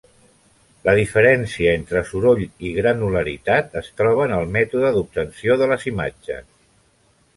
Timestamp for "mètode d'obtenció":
4.57-5.59